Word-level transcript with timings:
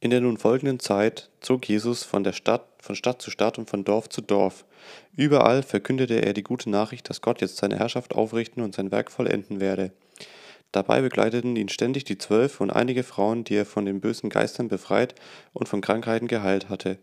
In 0.00 0.10
der 0.10 0.20
nun 0.20 0.36
folgenden 0.36 0.78
Zeit 0.78 1.28
zog 1.40 1.68
Jesus 1.68 2.04
von 2.04 2.24
Stadt, 2.32 2.66
von 2.80 2.94
Stadt 2.94 3.20
zu 3.20 3.32
Stadt 3.32 3.58
und 3.58 3.68
von 3.68 3.82
Dorf 3.82 4.08
zu 4.08 4.20
Dorf. 4.20 4.64
Überall 5.16 5.64
verkündete 5.64 6.22
er 6.22 6.34
die 6.34 6.44
gute 6.44 6.70
Nachricht, 6.70 7.10
dass 7.10 7.20
Gott 7.20 7.40
jetzt 7.40 7.56
seine 7.56 7.78
Herrschaft 7.78 8.14
aufrichten 8.14 8.62
und 8.62 8.76
sein 8.76 8.92
Werk 8.92 9.10
vollenden 9.10 9.58
werde. 9.58 9.90
Dabei 10.70 11.00
begleiteten 11.00 11.56
ihn 11.56 11.68
ständig 11.68 12.04
die 12.04 12.16
Zwölf 12.16 12.60
und 12.60 12.70
einige 12.70 13.02
Frauen, 13.02 13.42
die 13.42 13.56
er 13.56 13.66
von 13.66 13.86
den 13.86 14.00
bösen 14.00 14.30
Geistern 14.30 14.68
befreit 14.68 15.16
und 15.52 15.68
von 15.68 15.80
Krankheiten 15.80 16.28
geheilt 16.28 16.68
hatte. 16.68 16.98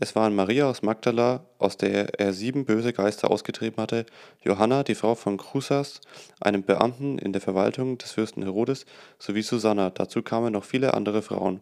Es 0.00 0.16
waren 0.16 0.34
Maria 0.34 0.70
aus 0.70 0.80
Magdala, 0.80 1.44
aus 1.58 1.76
der 1.76 2.18
er 2.18 2.32
sieben 2.32 2.64
böse 2.64 2.94
Geister 2.94 3.30
ausgetrieben 3.30 3.76
hatte, 3.76 4.06
Johanna, 4.42 4.84
die 4.84 4.94
Frau 4.94 5.14
von 5.14 5.36
Chrusas, 5.36 6.00
einem 6.40 6.62
Beamten 6.62 7.18
in 7.18 7.32
der 7.32 7.42
Verwaltung 7.42 7.98
des 7.98 8.12
Fürsten 8.12 8.42
Herodes, 8.42 8.86
sowie 9.18 9.42
Susanna. 9.42 9.90
Dazu 9.90 10.22
kamen 10.22 10.52
noch 10.52 10.64
viele 10.64 10.94
andere 10.94 11.20
Frauen. 11.20 11.60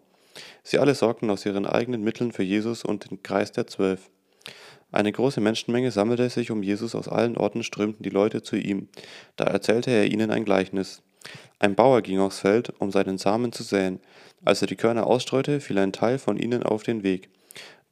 Sie 0.63 0.79
alle 0.79 0.95
sorgten 0.95 1.31
aus 1.31 1.47
ihren 1.47 1.67
eigenen 1.67 2.03
Mitteln 2.03 2.33
für 2.33 2.43
Jesus 2.43 2.85
und 2.85 3.11
den 3.11 3.23
Kreis 3.23 3.53
der 3.53 3.67
Zwölf. 3.67 4.11
Eine 4.93 5.13
große 5.13 5.41
Menschenmenge 5.41 5.91
sammelte 5.91 6.29
sich 6.31 6.51
um 6.51 6.63
Jesus, 6.63 6.95
aus 6.95 7.09
allen 7.09 7.37
Orten 7.37 7.63
strömten 7.63 8.03
die 8.03 8.11
Leute 8.11 8.43
zu 8.43 8.57
ihm. 8.57 8.89
Da 9.37 9.45
erzählte 9.45 9.91
er 9.91 10.07
ihnen 10.07 10.31
ein 10.31 10.45
Gleichnis. 10.45 11.03
Ein 11.59 11.75
Bauer 11.75 12.03
ging 12.03 12.19
aufs 12.19 12.41
Feld, 12.41 12.73
um 12.81 12.91
seinen 12.91 13.19
Samen 13.19 13.53
zu 13.53 13.63
säen. 13.63 14.01
Als 14.45 14.63
er 14.63 14.69
die 14.69 14.77
Körner 14.77 15.07
ausstreute, 15.07 15.61
fiel 15.61 15.79
ein 15.79 15.93
Teil 15.93 16.19
von 16.19 16.37
ihnen 16.39 16.63
auf 16.63 16.83
den 16.83 17.03
Weg. 17.03 17.29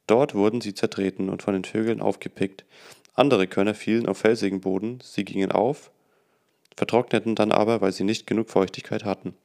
Dort 0.07 0.33
wurden 0.33 0.59
sie 0.59 0.73
zertreten 0.73 1.29
und 1.29 1.43
von 1.43 1.53
den 1.53 1.63
Vögeln 1.63 2.01
aufgepickt. 2.01 2.65
Andere 3.13 3.47
Körner 3.47 3.75
fielen 3.75 4.07
auf 4.07 4.17
felsigen 4.17 4.61
Boden, 4.61 4.99
sie 5.03 5.23
gingen 5.23 5.51
auf, 5.51 5.91
vertrockneten 6.75 7.35
dann 7.35 7.51
aber, 7.51 7.81
weil 7.81 7.91
sie 7.91 8.03
nicht 8.03 8.25
genug 8.25 8.49
Feuchtigkeit 8.49 9.05
hatten. 9.05 9.35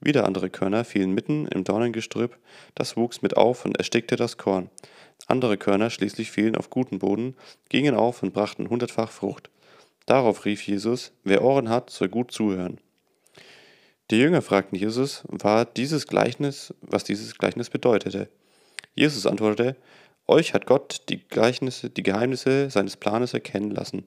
Wieder 0.00 0.24
andere 0.24 0.48
Körner 0.48 0.84
fielen 0.84 1.12
mitten 1.12 1.46
im 1.48 1.64
Dornengestrüpp, 1.64 2.38
das 2.74 2.96
wuchs 2.96 3.20
mit 3.22 3.36
auf 3.36 3.64
und 3.64 3.76
erstickte 3.76 4.16
das 4.16 4.38
Korn. 4.38 4.70
Andere 5.26 5.58
Körner 5.58 5.90
schließlich 5.90 6.30
fielen 6.30 6.56
auf 6.56 6.70
guten 6.70 6.98
Boden, 6.98 7.36
gingen 7.68 7.94
auf 7.94 8.22
und 8.22 8.32
brachten 8.32 8.70
hundertfach 8.70 9.10
Frucht. 9.10 9.50
Darauf 10.06 10.44
rief 10.44 10.62
Jesus, 10.66 11.12
wer 11.22 11.44
Ohren 11.44 11.68
hat, 11.68 11.90
soll 11.90 12.08
gut 12.08 12.32
zuhören. 12.32 12.78
Die 14.10 14.16
Jünger 14.18 14.42
fragten 14.42 14.76
Jesus, 14.76 15.22
war 15.28 15.64
dieses 15.64 16.06
Gleichnis, 16.06 16.74
was 16.80 17.04
dieses 17.04 17.36
Gleichnis 17.36 17.70
bedeutete. 17.70 18.28
Jesus 18.94 19.26
antwortete, 19.26 19.76
euch 20.30 20.54
hat 20.54 20.66
Gott 20.66 21.02
die, 21.08 21.18
Gleichnisse, 21.18 21.90
die 21.90 22.02
Geheimnisse 22.02 22.70
seines 22.70 22.96
Planes 22.96 23.34
erkennen 23.34 23.70
lassen, 23.70 24.04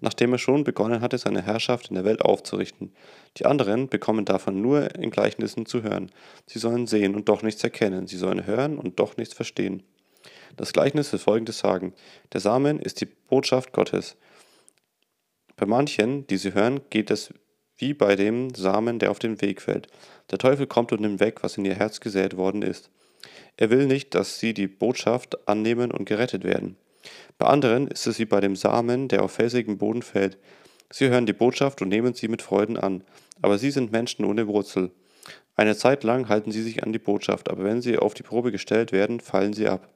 nachdem 0.00 0.32
er 0.32 0.38
schon 0.38 0.64
begonnen 0.64 1.00
hatte, 1.00 1.18
seine 1.18 1.42
Herrschaft 1.42 1.88
in 1.88 1.96
der 1.96 2.04
Welt 2.04 2.22
aufzurichten. 2.22 2.92
Die 3.36 3.44
anderen 3.44 3.88
bekommen 3.88 4.24
davon 4.24 4.62
nur 4.62 4.94
in 4.94 5.10
Gleichnissen 5.10 5.66
zu 5.66 5.82
hören. 5.82 6.10
Sie 6.46 6.58
sollen 6.58 6.86
sehen 6.86 7.14
und 7.14 7.28
doch 7.28 7.42
nichts 7.42 7.62
erkennen. 7.62 8.06
Sie 8.06 8.16
sollen 8.16 8.46
hören 8.46 8.78
und 8.78 8.98
doch 8.98 9.16
nichts 9.16 9.34
verstehen. 9.34 9.82
Das 10.56 10.72
Gleichnis 10.72 11.12
will 11.12 11.18
folgendes 11.18 11.58
sagen. 11.58 11.92
Der 12.32 12.40
Samen 12.40 12.80
ist 12.80 13.00
die 13.00 13.06
Botschaft 13.06 13.72
Gottes. 13.72 14.16
Bei 15.56 15.66
manchen, 15.66 16.26
die 16.26 16.38
sie 16.38 16.54
hören, 16.54 16.80
geht 16.90 17.10
es 17.10 17.32
wie 17.78 17.92
bei 17.92 18.16
dem 18.16 18.54
Samen, 18.54 18.98
der 18.98 19.10
auf 19.10 19.18
den 19.18 19.40
Weg 19.42 19.60
fällt. 19.60 19.88
Der 20.30 20.38
Teufel 20.38 20.66
kommt 20.66 20.92
und 20.92 21.00
nimmt 21.00 21.20
weg, 21.20 21.42
was 21.42 21.58
in 21.58 21.64
ihr 21.64 21.74
Herz 21.74 22.00
gesät 22.00 22.36
worden 22.36 22.62
ist. 22.62 22.90
Er 23.56 23.70
will 23.70 23.86
nicht, 23.86 24.14
dass 24.14 24.38
sie 24.38 24.54
die 24.54 24.66
Botschaft 24.66 25.48
annehmen 25.48 25.90
und 25.90 26.04
gerettet 26.04 26.44
werden. 26.44 26.76
Bei 27.38 27.46
anderen 27.46 27.88
ist 27.88 28.06
es 28.06 28.18
wie 28.18 28.24
bei 28.24 28.40
dem 28.40 28.56
Samen, 28.56 29.08
der 29.08 29.22
auf 29.22 29.32
felsigem 29.32 29.78
Boden 29.78 30.02
fällt. 30.02 30.38
Sie 30.90 31.08
hören 31.08 31.26
die 31.26 31.32
Botschaft 31.32 31.82
und 31.82 31.88
nehmen 31.88 32.14
sie 32.14 32.28
mit 32.28 32.42
Freuden 32.42 32.76
an, 32.76 33.02
aber 33.42 33.58
sie 33.58 33.70
sind 33.70 33.92
Menschen 33.92 34.24
ohne 34.24 34.46
Wurzel. 34.46 34.90
Eine 35.56 35.76
Zeit 35.76 36.04
lang 36.04 36.28
halten 36.28 36.52
sie 36.52 36.62
sich 36.62 36.82
an 36.82 36.92
die 36.92 36.98
Botschaft, 36.98 37.48
aber 37.48 37.64
wenn 37.64 37.80
sie 37.80 37.98
auf 37.98 38.14
die 38.14 38.22
Probe 38.22 38.52
gestellt 38.52 38.92
werden, 38.92 39.20
fallen 39.20 39.52
sie 39.52 39.68
ab. 39.68 39.88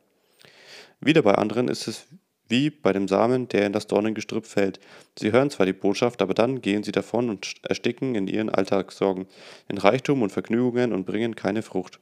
Wieder 1.00 1.22
bei 1.22 1.34
anderen 1.34 1.69
ist 1.69 1.86
es 1.86 2.06
wie 2.48 2.70
bei 2.70 2.92
dem 2.92 3.08
Samen, 3.08 3.48
der 3.48 3.67
in 3.67 3.72
das 3.72 3.86
Dornengestrüpp 3.86 4.45
fällt. 4.45 4.80
Sie 5.18 5.33
hören 5.33 5.51
zwar 5.51 5.67
die 5.67 5.73
Botschaft, 5.73 6.20
aber 6.20 6.34
dann 6.34 6.61
gehen 6.61 6.83
sie 6.83 6.92
davon 6.92 7.30
und 7.30 7.55
ersticken 7.63 8.14
in 8.17 8.27
ihren 8.27 8.51
Alltagssorgen, 8.51 9.27
in 9.68 9.79
Reichtum 9.79 10.23
und 10.23 10.33
Vergnügungen 10.33 10.92
und 10.92 11.07
bringen 11.07 11.36
keine 11.36 11.63
Frucht. 11.63 12.01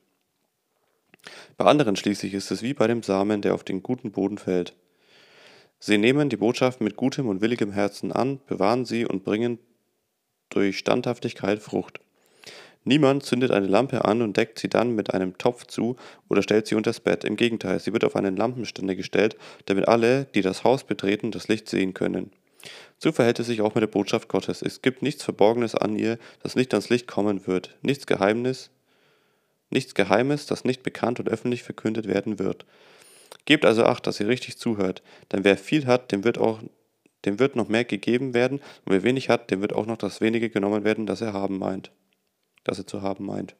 Bei 1.56 1.64
anderen 1.64 1.96
schließlich 1.96 2.34
ist 2.34 2.50
es 2.50 2.62
wie 2.62 2.74
bei 2.74 2.86
dem 2.86 3.02
Samen, 3.02 3.42
der 3.42 3.54
auf 3.54 3.64
den 3.64 3.82
guten 3.82 4.12
Boden 4.12 4.38
fällt. 4.38 4.74
Sie 5.80 5.98
nehmen 5.98 6.28
die 6.28 6.36
Botschaft 6.36 6.80
mit 6.80 6.96
gutem 6.96 7.28
und 7.28 7.40
willigem 7.40 7.72
Herzen 7.72 8.12
an, 8.12 8.40
bewahren 8.46 8.84
sie 8.84 9.04
und 9.04 9.24
bringen 9.24 9.58
durch 10.50 10.78
Standhaftigkeit 10.78 11.60
Frucht. 11.60 12.00
Niemand 12.84 13.24
zündet 13.24 13.50
eine 13.50 13.66
Lampe 13.66 14.04
an 14.04 14.22
und 14.22 14.36
deckt 14.36 14.58
sie 14.58 14.68
dann 14.68 14.94
mit 14.94 15.12
einem 15.12 15.36
Topf 15.36 15.66
zu 15.66 15.96
oder 16.28 16.42
stellt 16.42 16.66
sie 16.66 16.74
unters 16.74 17.00
Bett. 17.00 17.24
Im 17.24 17.36
Gegenteil, 17.36 17.78
sie 17.80 17.92
wird 17.92 18.04
auf 18.04 18.16
einen 18.16 18.36
Lampenständer 18.36 18.94
gestellt, 18.94 19.36
damit 19.66 19.88
alle, 19.88 20.24
die 20.34 20.40
das 20.40 20.64
Haus 20.64 20.84
betreten, 20.84 21.30
das 21.30 21.48
Licht 21.48 21.68
sehen 21.68 21.92
können. 21.92 22.32
So 22.98 23.12
verhält 23.12 23.38
es 23.40 23.46
sich 23.46 23.60
auch 23.60 23.74
mit 23.74 23.82
der 23.82 23.88
Botschaft 23.88 24.28
Gottes. 24.28 24.62
Es 24.62 24.82
gibt 24.82 25.02
nichts 25.02 25.22
Verborgenes 25.22 25.74
an 25.74 25.96
ihr, 25.96 26.18
das 26.42 26.56
nicht 26.56 26.72
ans 26.72 26.88
Licht 26.88 27.06
kommen 27.06 27.46
wird, 27.46 27.76
nichts 27.82 28.06
Geheimnis, 28.06 28.70
nichts 29.70 29.94
Geheimes, 29.94 30.46
das 30.46 30.64
nicht 30.64 30.82
bekannt 30.82 31.20
und 31.20 31.28
öffentlich 31.28 31.62
verkündet 31.62 32.08
werden 32.08 32.38
wird. 32.38 32.66
Gebt 33.44 33.64
also 33.64 33.84
Acht, 33.84 34.06
dass 34.06 34.20
ihr 34.20 34.28
richtig 34.28 34.58
zuhört, 34.58 35.02
denn 35.32 35.44
wer 35.44 35.56
viel 35.56 35.86
hat, 35.86 36.12
dem 36.12 36.24
wird 36.24 36.38
auch 36.38 36.60
dem 37.24 37.38
wird 37.38 37.56
noch 37.56 37.68
mehr 37.68 37.84
gegeben 37.84 38.34
werden, 38.34 38.58
und 38.58 38.92
wer 38.92 39.02
wenig 39.02 39.28
hat, 39.28 39.50
dem 39.50 39.60
wird 39.60 39.72
auch 39.72 39.86
noch 39.86 39.96
das 39.96 40.20
wenige 40.20 40.50
genommen 40.50 40.84
werden, 40.84 41.06
das 41.06 41.20
er 41.20 41.32
haben 41.32 41.58
meint, 41.58 41.90
das 42.64 42.78
er 42.78 42.86
zu 42.86 43.02
haben 43.02 43.26
meint. 43.26 43.56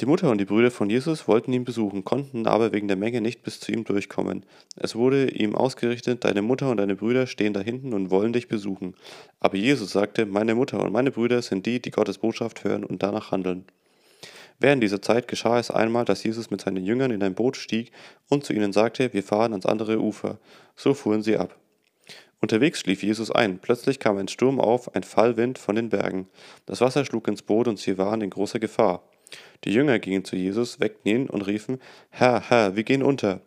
Die 0.00 0.06
Mutter 0.06 0.28
und 0.28 0.38
die 0.38 0.44
Brüder 0.44 0.72
von 0.72 0.90
Jesus 0.90 1.28
wollten 1.28 1.52
ihn 1.52 1.62
besuchen, 1.62 2.04
konnten 2.04 2.48
aber 2.48 2.72
wegen 2.72 2.88
der 2.88 2.96
Menge 2.96 3.20
nicht 3.20 3.44
bis 3.44 3.60
zu 3.60 3.70
ihm 3.70 3.84
durchkommen. 3.84 4.44
Es 4.74 4.96
wurde 4.96 5.30
ihm 5.30 5.54
ausgerichtet, 5.54 6.24
deine 6.24 6.42
Mutter 6.42 6.68
und 6.68 6.78
deine 6.78 6.96
Brüder 6.96 7.28
stehen 7.28 7.52
da 7.52 7.60
hinten 7.60 7.92
und 7.92 8.10
wollen 8.10 8.32
dich 8.32 8.48
besuchen. 8.48 8.96
Aber 9.38 9.56
Jesus 9.56 9.92
sagte, 9.92 10.26
meine 10.26 10.56
Mutter 10.56 10.82
und 10.82 10.92
meine 10.92 11.12
Brüder 11.12 11.42
sind 11.42 11.64
die, 11.66 11.80
die 11.80 11.92
Gottes 11.92 12.18
Botschaft 12.18 12.64
hören 12.64 12.82
und 12.82 13.04
danach 13.04 13.30
handeln. 13.30 13.66
Während 14.60 14.82
dieser 14.82 15.02
Zeit 15.02 15.28
geschah 15.28 15.58
es 15.58 15.70
einmal, 15.70 16.04
dass 16.04 16.22
Jesus 16.24 16.50
mit 16.50 16.60
seinen 16.60 16.84
Jüngern 16.84 17.10
in 17.10 17.22
ein 17.22 17.34
Boot 17.34 17.56
stieg 17.56 17.92
und 18.28 18.44
zu 18.44 18.52
ihnen 18.52 18.72
sagte, 18.72 19.12
wir 19.12 19.22
fahren 19.22 19.52
ans 19.52 19.66
andere 19.66 20.00
Ufer. 20.00 20.38
So 20.76 20.94
fuhren 20.94 21.22
sie 21.22 21.36
ab. 21.36 21.56
Unterwegs 22.40 22.80
schlief 22.80 23.02
Jesus 23.02 23.30
ein. 23.30 23.58
Plötzlich 23.58 23.98
kam 23.98 24.18
ein 24.18 24.28
Sturm 24.28 24.60
auf, 24.60 24.94
ein 24.94 25.02
Fallwind 25.02 25.58
von 25.58 25.76
den 25.76 25.88
Bergen. 25.88 26.28
Das 26.66 26.80
Wasser 26.80 27.04
schlug 27.04 27.26
ins 27.26 27.42
Boot 27.42 27.68
und 27.68 27.78
sie 27.78 27.96
waren 27.96 28.20
in 28.20 28.30
großer 28.30 28.58
Gefahr. 28.58 29.02
Die 29.64 29.72
Jünger 29.72 29.98
gingen 29.98 30.24
zu 30.24 30.36
Jesus, 30.36 30.78
weckten 30.78 31.10
ihn 31.10 31.30
und 31.30 31.42
riefen, 31.42 31.80
Herr, 32.10 32.48
Herr, 32.48 32.76
wir 32.76 32.84
gehen 32.84 33.02
unter. 33.02 33.40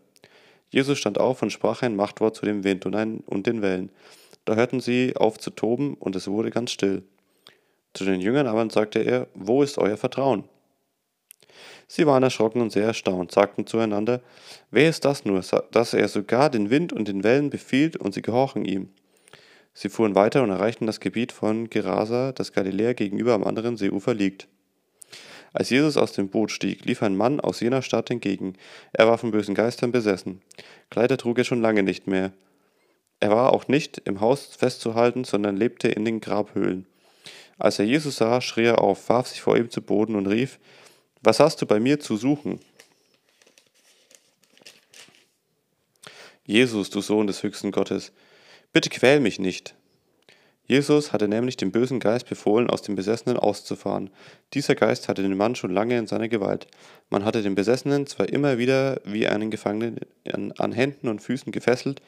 Jesus 0.69 0.97
stand 0.97 1.19
auf 1.19 1.41
und 1.41 1.51
sprach 1.51 1.81
ein 1.83 1.95
Machtwort 1.95 2.35
zu 2.35 2.45
dem 2.45 2.63
Wind 2.63 2.85
und, 2.85 2.95
ein, 2.95 3.19
und 3.27 3.47
den 3.47 3.61
Wellen. 3.61 3.91
Da 4.45 4.55
hörten 4.55 4.79
sie 4.79 5.15
auf 5.15 5.37
zu 5.37 5.51
toben 5.51 5.93
und 5.95 6.15
es 6.15 6.27
wurde 6.27 6.49
ganz 6.49 6.71
still. 6.71 7.03
Zu 7.93 8.05
den 8.05 8.21
Jüngern 8.21 8.47
aber 8.47 8.69
sagte 8.69 8.99
er, 8.99 9.27
wo 9.33 9.61
ist 9.61 9.77
euer 9.77 9.97
Vertrauen? 9.97 10.45
Sie 11.87 12.05
waren 12.05 12.23
erschrocken 12.23 12.61
und 12.61 12.71
sehr 12.71 12.85
erstaunt, 12.85 13.31
sagten 13.31 13.65
zueinander, 13.65 14.21
wer 14.71 14.89
ist 14.89 15.05
das 15.05 15.23
nur, 15.23 15.41
dass 15.71 15.93
er 15.93 16.07
sogar 16.09 16.49
den 16.49 16.69
Wind 16.69 16.91
und 16.91 17.07
den 17.07 17.23
Wellen 17.23 17.49
befiehlt 17.49 17.95
und 17.95 18.13
sie 18.13 18.21
gehorchen 18.21 18.65
ihm? 18.65 18.89
Sie 19.73 19.89
fuhren 19.89 20.15
weiter 20.15 20.43
und 20.43 20.49
erreichten 20.49 20.85
das 20.85 20.99
Gebiet 20.99 21.31
von 21.31 21.69
Gerasa, 21.69 22.33
das 22.33 22.51
Galiläa 22.51 22.93
gegenüber 22.93 23.33
am 23.33 23.43
anderen 23.43 23.77
Seeufer 23.77 24.13
liegt. 24.13 24.47
Als 25.53 25.69
Jesus 25.69 25.97
aus 25.97 26.11
dem 26.11 26.29
Boot 26.29 26.51
stieg, 26.51 26.83
lief 26.83 27.01
ein 27.01 27.15
Mann 27.15 27.39
aus 27.39 27.61
jener 27.61 27.81
Stadt 27.81 28.11
entgegen. 28.11 28.53
Er 28.91 29.07
war 29.07 29.17
von 29.17 29.31
bösen 29.31 29.55
Geistern 29.55 29.91
besessen. 29.91 30.41
Kleider 30.89 31.17
trug 31.17 31.37
er 31.37 31.45
schon 31.45 31.61
lange 31.61 31.83
nicht 31.83 32.05
mehr. 32.05 32.33
Er 33.19 33.29
war 33.29 33.53
auch 33.53 33.67
nicht 33.67 34.01
im 34.05 34.19
Haus 34.19 34.55
festzuhalten, 34.57 35.23
sondern 35.23 35.55
lebte 35.55 35.87
in 35.87 36.05
den 36.05 36.19
Grabhöhlen. 36.19 36.85
Als 37.57 37.79
er 37.79 37.85
Jesus 37.85 38.17
sah, 38.17 38.41
schrie 38.41 38.65
er 38.65 38.81
auf, 38.81 39.09
warf 39.09 39.27
sich 39.27 39.41
vor 39.41 39.57
ihm 39.57 39.71
zu 39.71 39.81
Boden 39.81 40.15
und 40.15 40.27
rief, 40.27 40.59
was 41.27 41.41
hast 41.41 41.61
du 41.61 41.65
bei 41.65 41.81
mir 41.81 41.99
zu 41.99 42.15
suchen? 42.15 42.61
Jesus, 46.45 46.89
du 46.89 47.01
Sohn 47.01 47.27
des 47.27 47.43
höchsten 47.43 47.73
Gottes, 47.73 48.13
bitte 48.71 48.89
quäl 48.89 49.19
mich 49.19 49.37
nicht. 49.37 49.75
Jesus 50.63 51.11
hatte 51.11 51.27
nämlich 51.27 51.57
dem 51.57 51.73
bösen 51.73 51.99
Geist 51.99 52.29
befohlen, 52.29 52.69
aus 52.69 52.81
dem 52.81 52.95
Besessenen 52.95 53.35
auszufahren. 53.35 54.09
Dieser 54.53 54.75
Geist 54.75 55.09
hatte 55.09 55.21
den 55.21 55.35
Mann 55.35 55.55
schon 55.55 55.73
lange 55.73 55.97
in 55.97 56.07
seiner 56.07 56.29
Gewalt. 56.29 56.67
Man 57.09 57.25
hatte 57.25 57.41
den 57.41 57.55
Besessenen 57.55 58.07
zwar 58.07 58.29
immer 58.29 58.57
wieder 58.57 59.01
wie 59.03 59.27
einen 59.27 59.51
Gefangenen 59.51 59.99
an 60.57 60.71
Händen 60.71 61.09
und 61.09 61.21
Füßen 61.21 61.51
gefesselt, 61.51 62.01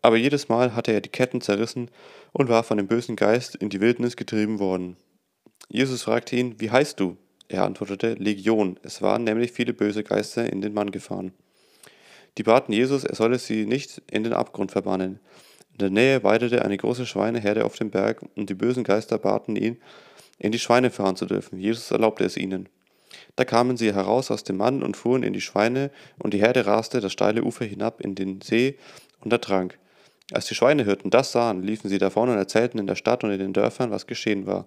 aber 0.00 0.16
jedes 0.16 0.48
Mal 0.48 0.76
hatte 0.76 0.92
er 0.92 1.00
die 1.00 1.08
Ketten 1.08 1.40
zerrissen 1.40 1.90
und 2.30 2.48
war 2.48 2.62
von 2.62 2.76
dem 2.76 2.86
bösen 2.86 3.16
Geist 3.16 3.56
in 3.56 3.68
die 3.68 3.80
Wildnis 3.80 4.14
getrieben 4.14 4.60
worden. 4.60 4.96
Jesus 5.68 6.04
fragte 6.04 6.36
ihn, 6.36 6.60
wie 6.60 6.70
heißt 6.70 7.00
du? 7.00 7.16
Er 7.48 7.64
antwortete, 7.64 8.14
Legion, 8.14 8.78
es 8.82 9.00
waren 9.00 9.24
nämlich 9.24 9.52
viele 9.52 9.72
böse 9.72 10.04
Geister 10.04 10.52
in 10.52 10.60
den 10.60 10.74
Mann 10.74 10.90
gefahren. 10.90 11.32
Die 12.36 12.42
baten 12.42 12.72
Jesus, 12.72 13.04
er 13.04 13.14
solle 13.14 13.38
sie 13.38 13.64
nicht 13.64 14.02
in 14.10 14.22
den 14.22 14.34
Abgrund 14.34 14.70
verbannen. 14.70 15.18
In 15.72 15.78
der 15.78 15.90
Nähe 15.90 16.24
weidete 16.24 16.62
eine 16.62 16.76
große 16.76 17.06
Schweineherde 17.06 17.64
auf 17.64 17.76
dem 17.76 17.90
Berg, 17.90 18.20
und 18.36 18.50
die 18.50 18.54
bösen 18.54 18.84
Geister 18.84 19.18
baten 19.18 19.56
ihn, 19.56 19.78
in 20.38 20.52
die 20.52 20.58
Schweine 20.58 20.90
fahren 20.90 21.16
zu 21.16 21.24
dürfen. 21.24 21.58
Jesus 21.58 21.90
erlaubte 21.90 22.24
es 22.24 22.36
ihnen. 22.36 22.68
Da 23.36 23.44
kamen 23.44 23.78
sie 23.78 23.94
heraus 23.94 24.30
aus 24.30 24.44
dem 24.44 24.58
Mann 24.58 24.82
und 24.82 24.96
fuhren 24.96 25.22
in 25.22 25.32
die 25.32 25.40
Schweine, 25.40 25.90
und 26.18 26.34
die 26.34 26.40
Herde 26.40 26.66
raste 26.66 27.00
das 27.00 27.12
steile 27.12 27.42
Ufer 27.42 27.64
hinab 27.64 28.02
in 28.02 28.14
den 28.14 28.42
See 28.42 28.76
und 29.20 29.32
ertrank. 29.32 29.78
Als 30.32 30.46
die 30.46 30.54
Schweinehirten 30.54 31.10
das 31.10 31.32
sahen, 31.32 31.62
liefen 31.62 31.88
sie 31.88 31.98
davon 31.98 32.28
und 32.28 32.36
erzählten 32.36 32.78
in 32.78 32.86
der 32.86 32.96
Stadt 32.96 33.24
und 33.24 33.30
in 33.30 33.38
den 33.38 33.54
Dörfern, 33.54 33.90
was 33.90 34.06
geschehen 34.06 34.46
war. 34.46 34.66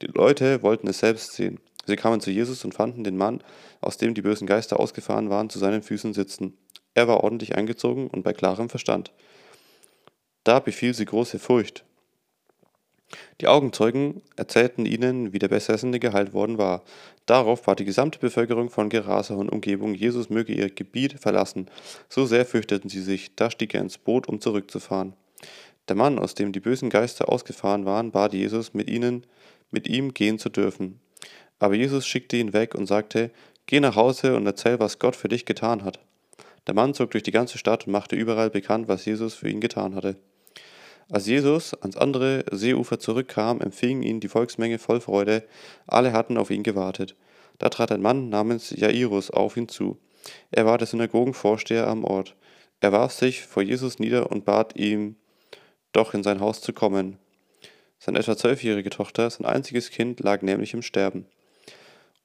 Die 0.00 0.06
Leute 0.06 0.62
wollten 0.62 0.88
es 0.88 1.00
selbst 1.00 1.34
sehen. 1.34 1.60
Sie 1.86 1.96
kamen 1.96 2.20
zu 2.20 2.30
Jesus 2.30 2.64
und 2.64 2.74
fanden 2.74 3.04
den 3.04 3.16
Mann, 3.16 3.42
aus 3.80 3.96
dem 3.96 4.14
die 4.14 4.22
bösen 4.22 4.46
Geister 4.46 4.78
ausgefahren 4.78 5.30
waren, 5.30 5.48
zu 5.48 5.58
seinen 5.58 5.82
Füßen 5.82 6.12
sitzen. 6.12 6.58
Er 6.94 7.08
war 7.08 7.22
ordentlich 7.22 7.56
eingezogen 7.56 8.08
und 8.08 8.22
bei 8.22 8.32
klarem 8.32 8.68
Verstand. 8.68 9.12
Da 10.44 10.60
befiel 10.60 10.94
sie 10.94 11.04
große 11.04 11.38
Furcht. 11.38 11.84
Die 13.40 13.46
Augenzeugen 13.46 14.22
erzählten 14.36 14.84
ihnen, 14.84 15.32
wie 15.32 15.38
der 15.38 15.48
Besessene 15.48 16.00
geheilt 16.00 16.32
worden 16.32 16.58
war. 16.58 16.82
Darauf 17.24 17.62
bat 17.62 17.78
die 17.78 17.84
gesamte 17.84 18.18
Bevölkerung 18.18 18.70
von 18.70 18.88
Gerasa 18.88 19.34
und 19.34 19.48
Umgebung, 19.48 19.94
Jesus 19.94 20.28
möge 20.28 20.52
ihr 20.52 20.70
Gebiet 20.70 21.20
verlassen. 21.20 21.66
So 22.08 22.26
sehr 22.26 22.44
fürchteten 22.44 22.88
sie 22.88 23.02
sich, 23.02 23.36
da 23.36 23.50
stieg 23.50 23.74
er 23.74 23.82
ins 23.82 23.98
Boot, 23.98 24.28
um 24.28 24.40
zurückzufahren. 24.40 25.14
Der 25.88 25.94
Mann, 25.94 26.18
aus 26.18 26.34
dem 26.34 26.50
die 26.50 26.60
bösen 26.60 26.90
Geister 26.90 27.28
ausgefahren 27.28 27.84
waren, 27.84 28.10
bat 28.10 28.32
Jesus, 28.32 28.74
mit 28.74 28.90
ihnen, 28.90 29.24
mit 29.70 29.86
ihm 29.86 30.14
gehen 30.14 30.38
zu 30.38 30.48
dürfen. 30.48 31.00
Aber 31.58 31.74
Jesus 31.74 32.06
schickte 32.06 32.36
ihn 32.36 32.52
weg 32.52 32.74
und 32.74 32.86
sagte, 32.86 33.30
Geh 33.66 33.80
nach 33.80 33.96
Hause 33.96 34.36
und 34.36 34.46
erzähl, 34.46 34.78
was 34.78 35.00
Gott 35.00 35.16
für 35.16 35.28
dich 35.28 35.44
getan 35.44 35.84
hat. 35.84 35.98
Der 36.66 36.74
Mann 36.74 36.94
zog 36.94 37.10
durch 37.10 37.24
die 37.24 37.32
ganze 37.32 37.58
Stadt 37.58 37.86
und 37.86 37.92
machte 37.92 38.14
überall 38.14 38.50
bekannt, 38.50 38.86
was 38.88 39.04
Jesus 39.04 39.34
für 39.34 39.48
ihn 39.48 39.60
getan 39.60 39.94
hatte. 39.94 40.16
Als 41.10 41.26
Jesus 41.26 41.74
ans 41.74 41.96
andere 41.96 42.44
Seeufer 42.50 42.98
zurückkam, 42.98 43.60
empfing 43.60 44.02
ihn 44.02 44.20
die 44.20 44.28
Volksmenge 44.28 44.78
voll 44.78 45.00
Freude, 45.00 45.44
alle 45.86 46.12
hatten 46.12 46.36
auf 46.36 46.50
ihn 46.50 46.64
gewartet. 46.64 47.14
Da 47.58 47.68
trat 47.68 47.92
ein 47.92 48.02
Mann 48.02 48.28
namens 48.28 48.70
Jairus 48.70 49.30
auf 49.30 49.56
ihn 49.56 49.68
zu. 49.68 49.98
Er 50.50 50.66
war 50.66 50.78
der 50.78 50.88
Synagogenvorsteher 50.88 51.86
am 51.86 52.04
Ort. 52.04 52.34
Er 52.80 52.92
warf 52.92 53.12
sich 53.12 53.42
vor 53.42 53.62
Jesus 53.62 53.98
nieder 53.98 54.30
und 54.30 54.44
bat 54.44 54.76
ihm, 54.76 55.16
doch 55.92 56.12
in 56.12 56.22
sein 56.22 56.40
Haus 56.40 56.60
zu 56.60 56.72
kommen. 56.72 57.18
Seine 57.98 58.18
etwa 58.18 58.36
zwölfjährige 58.36 58.90
Tochter, 58.90 59.30
sein 59.30 59.46
einziges 59.46 59.90
Kind, 59.90 60.20
lag 60.20 60.42
nämlich 60.42 60.74
im 60.74 60.82
Sterben. 60.82 61.26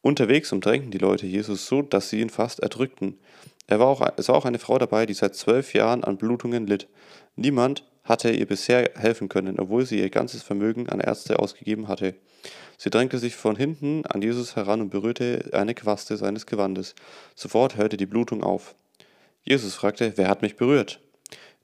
Unterwegs 0.02 0.52
umdrängten 0.52 0.92
die 0.92 0.98
Leute 0.98 1.28
Jesus 1.28 1.68
so, 1.68 1.82
dass 1.82 2.10
sie 2.10 2.22
ihn 2.22 2.30
fast 2.30 2.60
erdrückten. 2.60 3.20
Er 3.68 3.80
war 3.80 3.88
auch, 3.88 4.02
es 4.18 4.30
war 4.30 4.36
auch 4.36 4.46
eine 4.46 4.60
Frau 4.60 4.78
dabei, 4.80 5.06
die 5.06 5.14
seit 5.14 5.36
zwölf 5.36 5.74
Jahren 5.74 6.04
an 6.04 6.18
Blutungen 6.18 6.66
litt. 6.66 6.88
Niemand 7.36 7.86
hatte 8.04 8.32
ihr 8.32 8.48
bisher 8.48 8.92
helfen 8.96 9.30
können, 9.30 9.60
obwohl 9.60 9.86
sie 9.86 10.00
ihr 10.00 10.10
ganzes 10.10 10.42
Vermögen 10.42 10.90
an 10.90 11.00
Ärzte 11.00 11.40
ausgegeben 11.40 11.88
hatte. 11.88 12.16
Sie 12.78 12.90
drängte 12.90 13.20
sich 13.20 13.36
von 13.36 13.56
hinten 13.56 14.06
an 14.08 14.24
Jesus 14.24 14.56
heran 14.56 14.82
und 14.82 14.90
berührte 14.90 15.52
eine 15.54 15.76
Quaste 15.76 16.18
seines 16.18 16.48
Gewandes. 16.48 16.96
Sofort 17.36 17.78
hörte 17.78 17.98
die 17.98 18.08
Blutung 18.08 18.44
auf. 18.44 18.74
Jesus 19.44 19.76
fragte, 19.76 20.14
wer 20.16 20.28
hat 20.28 20.42
mich 20.42 20.56
berührt? 20.56 21.00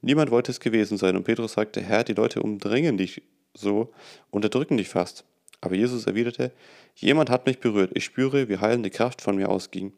Niemand 0.02 0.30
wollte 0.30 0.52
es 0.52 0.60
gewesen 0.60 0.98
sein, 0.98 1.16
und 1.16 1.24
Petrus 1.24 1.54
sagte, 1.54 1.82
Herr, 1.82 2.04
die 2.04 2.14
Leute 2.14 2.42
umdrängen 2.42 2.98
dich 2.98 3.24
so, 3.56 3.92
unterdrücken 4.30 4.78
dich 4.78 4.90
fast. 4.90 5.26
Aber 5.62 5.76
Jesus 5.76 6.06
erwiderte, 6.06 6.52
jemand 6.96 7.30
hat 7.30 7.46
mich 7.46 7.60
berührt, 7.60 7.92
ich 7.96 8.06
spüre, 8.06 8.50
wie 8.50 8.58
heilende 8.58 8.90
Kraft 8.90 9.22
von 9.22 9.36
mir 9.36 9.50
ausging. 9.50 9.94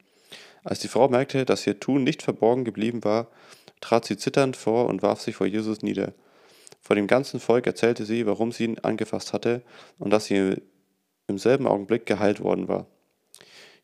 Als 0.63 0.79
die 0.79 0.87
Frau 0.87 1.07
merkte, 1.07 1.45
dass 1.45 1.67
ihr 1.67 1.79
Tun 1.79 2.03
nicht 2.03 2.21
verborgen 2.21 2.65
geblieben 2.65 3.03
war, 3.03 3.27
trat 3.81 4.05
sie 4.05 4.17
zitternd 4.17 4.55
vor 4.55 4.87
und 4.87 5.01
warf 5.01 5.21
sich 5.21 5.35
vor 5.35 5.47
Jesus 5.47 5.81
nieder. 5.81 6.13
Vor 6.81 6.95
dem 6.95 7.07
ganzen 7.07 7.39
Volk 7.39 7.67
erzählte 7.67 8.05
sie, 8.05 8.25
warum 8.25 8.51
sie 8.51 8.65
ihn 8.65 8.79
angefasst 8.79 9.33
hatte 9.33 9.63
und 9.97 10.11
dass 10.11 10.25
sie 10.25 10.55
im 11.27 11.37
selben 11.37 11.67
Augenblick 11.67 12.05
geheilt 12.05 12.41
worden 12.41 12.67
war. 12.67 12.87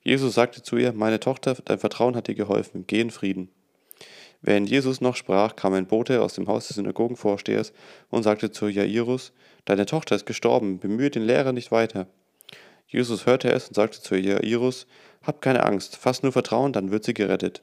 Jesus 0.01 0.35
sagte 0.35 0.61
zu 0.61 0.77
ihr, 0.77 0.93
meine 0.93 1.19
Tochter, 1.19 1.55
dein 1.65 1.79
Vertrauen 1.79 2.15
hat 2.15 2.27
dir 2.27 2.35
geholfen, 2.35 2.85
geh 2.87 3.01
in 3.01 3.11
Frieden. 3.11 3.49
Während 4.41 4.69
Jesus 4.69 5.01
noch 5.01 5.15
sprach, 5.15 5.55
kam 5.55 5.73
ein 5.73 5.87
Bote 5.87 6.21
aus 6.21 6.35
dem 6.35 6.47
Haus 6.47 6.67
des 6.67 6.75
Synagogenvorstehers 6.75 7.73
und 8.09 8.23
sagte 8.23 8.51
zu 8.51 8.67
Jairus, 8.67 9.33
deine 9.65 9.85
Tochter 9.85 10.15
ist 10.15 10.25
gestorben, 10.25 10.79
bemühe 10.79 11.09
den 11.09 11.23
Lehrer 11.23 11.51
nicht 11.51 11.71
weiter. 11.71 12.07
Jesus 12.87 13.25
hörte 13.25 13.51
es 13.51 13.67
und 13.67 13.73
sagte 13.73 14.01
zu 14.01 14.15
Jairus, 14.15 14.87
hab 15.23 15.41
keine 15.41 15.65
Angst, 15.65 15.97
fass 15.97 16.23
nur 16.23 16.31
Vertrauen, 16.31 16.71
dann 16.71 16.91
wird 16.91 17.03
sie 17.03 17.13
gerettet. 17.13 17.61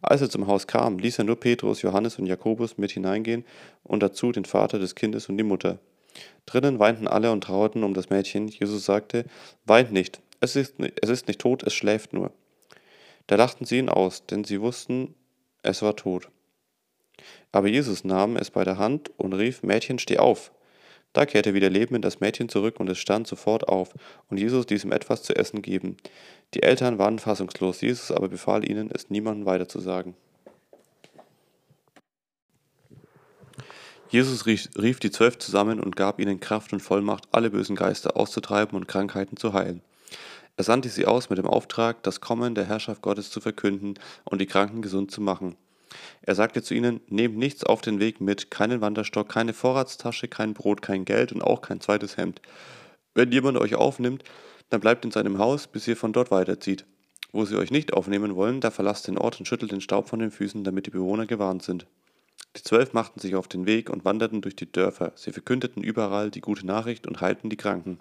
Als 0.00 0.20
er 0.20 0.30
zum 0.30 0.46
Haus 0.46 0.66
kam, 0.66 0.98
ließ 0.98 1.18
er 1.18 1.24
nur 1.24 1.38
Petrus, 1.38 1.82
Johannes 1.82 2.18
und 2.18 2.26
Jakobus 2.26 2.78
mit 2.78 2.92
hineingehen 2.92 3.44
und 3.82 4.02
dazu 4.02 4.32
den 4.32 4.44
Vater 4.44 4.78
des 4.78 4.94
Kindes 4.94 5.28
und 5.28 5.38
die 5.38 5.44
Mutter. 5.44 5.78
Drinnen 6.46 6.78
weinten 6.78 7.08
alle 7.08 7.30
und 7.32 7.44
trauerten 7.44 7.84
um 7.84 7.94
das 7.94 8.10
Mädchen. 8.10 8.48
Jesus 8.48 8.84
sagte, 8.84 9.24
Weint 9.64 9.92
nicht, 9.92 10.20
es 10.40 10.56
ist, 10.56 10.74
es 11.00 11.08
ist 11.08 11.28
nicht 11.28 11.40
tot, 11.40 11.62
es 11.62 11.74
schläft 11.74 12.12
nur. 12.12 12.32
Da 13.26 13.36
lachten 13.36 13.64
sie 13.64 13.78
ihn 13.78 13.88
aus, 13.88 14.26
denn 14.26 14.44
sie 14.44 14.60
wussten, 14.60 15.14
es 15.62 15.82
war 15.82 15.96
tot. 15.96 16.28
Aber 17.52 17.68
Jesus 17.68 18.04
nahm 18.04 18.36
es 18.36 18.50
bei 18.50 18.64
der 18.64 18.78
Hand 18.78 19.10
und 19.16 19.32
rief, 19.32 19.62
Mädchen, 19.62 19.98
steh 19.98 20.18
auf. 20.18 20.52
Da 21.12 21.26
kehrte 21.26 21.52
wieder 21.52 21.68
Leben 21.68 21.94
in 21.94 22.02
das 22.02 22.20
Mädchen 22.20 22.48
zurück 22.48 22.80
und 22.80 22.88
es 22.88 22.98
stand 22.98 23.26
sofort 23.26 23.68
auf, 23.68 23.90
und 24.28 24.38
Jesus 24.38 24.66
ließ 24.68 24.84
ihm 24.84 24.92
etwas 24.92 25.22
zu 25.22 25.36
essen 25.36 25.60
geben. 25.60 25.96
Die 26.54 26.62
Eltern 26.62 26.98
waren 26.98 27.18
fassungslos, 27.18 27.80
Jesus 27.82 28.10
aber 28.10 28.28
befahl 28.28 28.68
ihnen, 28.68 28.90
es 28.92 29.10
niemandem 29.10 29.46
weiterzusagen. 29.46 30.14
Jesus 34.08 34.44
rief, 34.44 34.68
rief 34.76 35.00
die 35.00 35.10
Zwölf 35.10 35.38
zusammen 35.38 35.80
und 35.80 35.96
gab 35.96 36.20
ihnen 36.20 36.38
Kraft 36.38 36.74
und 36.74 36.80
Vollmacht, 36.80 37.24
alle 37.32 37.50
bösen 37.50 37.76
Geister 37.76 38.16
auszutreiben 38.16 38.76
und 38.76 38.86
Krankheiten 38.86 39.38
zu 39.38 39.54
heilen. 39.54 39.80
Er 40.58 40.64
sandte 40.64 40.90
sie 40.90 41.06
aus 41.06 41.30
mit 41.30 41.38
dem 41.38 41.46
Auftrag, 41.46 42.02
das 42.02 42.20
Kommen 42.20 42.54
der 42.54 42.66
Herrschaft 42.66 43.00
Gottes 43.00 43.30
zu 43.30 43.40
verkünden 43.40 43.94
und 44.24 44.40
die 44.40 44.46
Kranken 44.46 44.82
gesund 44.82 45.10
zu 45.10 45.22
machen. 45.22 45.56
Er 46.22 46.34
sagte 46.34 46.62
zu 46.62 46.74
ihnen, 46.74 47.00
nehmt 47.08 47.36
nichts 47.36 47.64
auf 47.64 47.80
den 47.80 48.00
Weg 48.00 48.20
mit, 48.20 48.50
keinen 48.50 48.80
Wanderstock, 48.80 49.28
keine 49.28 49.52
Vorratstasche, 49.52 50.28
kein 50.28 50.54
Brot, 50.54 50.82
kein 50.82 51.04
Geld 51.04 51.32
und 51.32 51.42
auch 51.42 51.62
kein 51.62 51.80
zweites 51.80 52.16
Hemd. 52.16 52.40
Wenn 53.14 53.32
jemand 53.32 53.58
euch 53.58 53.74
aufnimmt, 53.74 54.24
dann 54.70 54.80
bleibt 54.80 55.04
in 55.04 55.10
seinem 55.10 55.38
Haus, 55.38 55.66
bis 55.66 55.86
ihr 55.86 55.96
von 55.96 56.12
dort 56.12 56.30
weiterzieht. 56.30 56.86
Wo 57.32 57.44
sie 57.44 57.56
euch 57.56 57.70
nicht 57.70 57.92
aufnehmen 57.94 58.36
wollen, 58.36 58.60
da 58.60 58.70
verlasst 58.70 59.08
den 59.08 59.18
Ort 59.18 59.38
und 59.38 59.46
schüttelt 59.46 59.72
den 59.72 59.80
Staub 59.80 60.08
von 60.08 60.18
den 60.18 60.30
Füßen, 60.30 60.64
damit 60.64 60.86
die 60.86 60.90
Bewohner 60.90 61.26
gewarnt 61.26 61.62
sind. 61.62 61.86
Die 62.56 62.62
Zwölf 62.62 62.92
machten 62.92 63.20
sich 63.20 63.34
auf 63.34 63.48
den 63.48 63.66
Weg 63.66 63.88
und 63.88 64.04
wanderten 64.04 64.42
durch 64.42 64.56
die 64.56 64.70
Dörfer. 64.70 65.12
Sie 65.14 65.32
verkündeten 65.32 65.82
überall 65.82 66.30
die 66.30 66.42
gute 66.42 66.66
Nachricht 66.66 67.06
und 67.06 67.20
heilten 67.20 67.48
die 67.48 67.56
Kranken. 67.56 67.98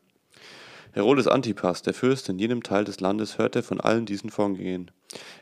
Herodes 0.92 1.28
Antipas, 1.28 1.82
der 1.84 1.94
Fürst 1.94 2.28
in 2.28 2.38
jenem 2.38 2.64
Teil 2.64 2.84
des 2.84 3.00
Landes, 3.00 3.38
hörte 3.38 3.64
von 3.64 3.80
allen 3.80 4.06
diesen 4.06 4.30
Vorgängen. 4.30 4.92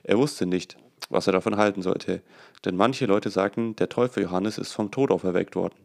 Er 0.04 0.20
wusste 0.20 0.46
nicht, 0.46 0.78
was 1.10 1.28
er 1.28 1.34
davon 1.34 1.58
halten 1.58 1.82
sollte. 1.82 2.22
Denn 2.66 2.76
manche 2.76 3.06
Leute 3.06 3.30
sagten, 3.30 3.76
der 3.76 3.90
Teufel 3.90 4.24
Johannes 4.24 4.58
ist 4.58 4.74
vom 4.74 4.92
Tod 4.92 5.12
auferweckt 5.12 5.56
worden. 5.56 5.76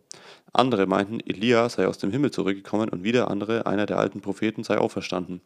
Andere 0.52 0.87
meinten, 0.87 1.21
Elia 1.21 1.68
sei 1.68 1.87
aus 1.87 1.99
dem 1.99 2.11
Himmel 2.11 2.30
zurückgekommen 2.30 2.88
und 2.88 3.04
wieder 3.04 3.30
andere, 3.30 3.66
einer 3.66 3.87
der 3.87 3.99
alten 3.99 4.21
Propheten 4.21 4.64
sei 4.64 4.78
auferstanden. 4.78 5.40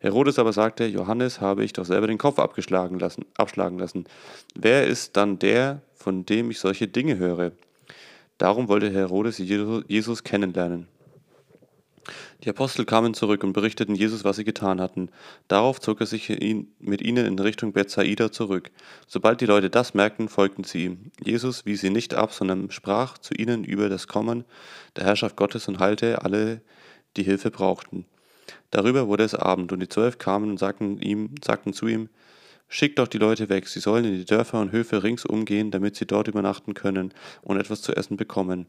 Herodes 0.00 0.38
aber 0.38 0.52
sagte, 0.52 0.84
Johannes 0.84 1.40
habe 1.40 1.64
ich 1.64 1.72
doch 1.72 1.84
selber 1.84 2.08
den 2.08 2.18
Kopf 2.18 2.38
abgeschlagen 2.38 2.98
lassen, 2.98 3.24
abschlagen 3.36 3.78
lassen. 3.78 4.04
Wer 4.56 4.86
ist 4.86 5.16
dann 5.16 5.38
der, 5.38 5.80
von 5.94 6.26
dem 6.26 6.50
ich 6.50 6.58
solche 6.58 6.88
Dinge 6.88 7.18
höre? 7.18 7.52
Darum 8.36 8.66
wollte 8.66 8.90
Herodes 8.90 9.38
Jesus 9.38 10.24
kennenlernen. 10.24 10.88
Die 12.44 12.50
Apostel 12.50 12.84
kamen 12.84 13.14
zurück 13.14 13.44
und 13.44 13.52
berichteten 13.52 13.94
Jesus, 13.94 14.24
was 14.24 14.34
sie 14.36 14.44
getan 14.44 14.80
hatten. 14.80 15.10
Darauf 15.46 15.80
zog 15.80 16.00
er 16.00 16.06
sich 16.06 16.28
mit 16.80 17.00
ihnen 17.00 17.24
in 17.24 17.38
Richtung 17.38 17.72
Bethsaida 17.72 18.32
zurück. 18.32 18.72
Sobald 19.06 19.40
die 19.40 19.46
Leute 19.46 19.70
das 19.70 19.94
merkten, 19.94 20.28
folgten 20.28 20.64
sie 20.64 20.86
ihm. 20.86 21.12
Jesus 21.22 21.66
wies 21.66 21.82
sie 21.82 21.90
nicht 21.90 22.14
ab, 22.14 22.32
sondern 22.32 22.72
sprach 22.72 23.18
zu 23.18 23.34
ihnen 23.34 23.62
über 23.62 23.88
das 23.88 24.08
Kommen 24.08 24.44
der 24.96 25.04
Herrschaft 25.04 25.36
Gottes 25.36 25.68
und 25.68 25.78
heilte 25.78 26.22
alle, 26.22 26.62
die 27.16 27.22
Hilfe 27.22 27.50
brauchten. 27.50 28.06
Darüber 28.70 29.06
wurde 29.06 29.22
es 29.22 29.34
Abend, 29.34 29.70
und 29.70 29.80
die 29.80 29.88
Zwölf 29.88 30.18
kamen 30.18 30.50
und 30.50 30.58
sagten, 30.58 30.98
ihm, 31.00 31.34
sagten 31.44 31.72
zu 31.72 31.86
ihm, 31.86 32.08
Schickt 32.74 32.98
doch 32.98 33.06
die 33.06 33.18
Leute 33.18 33.50
weg, 33.50 33.68
sie 33.68 33.80
sollen 33.80 34.06
in 34.06 34.14
die 34.14 34.24
Dörfer 34.24 34.58
und 34.58 34.72
Höfe 34.72 35.02
ringsum 35.02 35.44
gehen, 35.44 35.70
damit 35.70 35.94
sie 35.94 36.06
dort 36.06 36.26
übernachten 36.26 36.72
können 36.72 37.12
und 37.42 37.58
etwas 37.58 37.82
zu 37.82 37.94
essen 37.94 38.16
bekommen. 38.16 38.64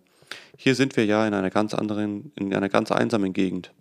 Hier 0.58 0.76
sind 0.76 0.96
wir 0.98 1.06
ja 1.06 1.28
in 1.28 1.34
einer 1.34 1.50
ganz 1.50 1.74
anderen, 1.74 2.32
in 2.36 2.54
einer 2.54 2.70
ganz 2.70 2.92
einsamen 2.92 3.34
Gegend. 3.34 3.72